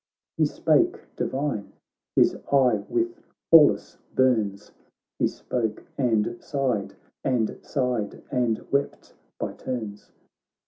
He 0.35 0.45
spake 0.47 0.97
divine, 1.15 1.73
his 2.15 2.35
eye 2.51 2.83
with 2.89 3.21
Pallas 3.51 3.99
burns. 4.15 4.71
He 5.19 5.27
spoke 5.27 5.83
and 5.95 6.37
sighed, 6.41 6.95
and 7.23 7.59
sighed 7.61 8.23
and 8.31 8.65
wept 8.71 9.13
by 9.37 9.53
turns. 9.53 10.11